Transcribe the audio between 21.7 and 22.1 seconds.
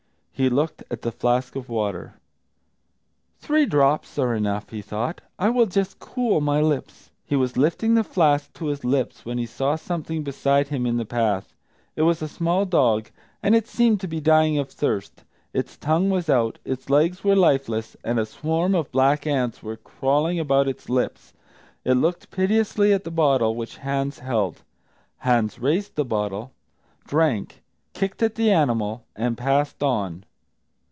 It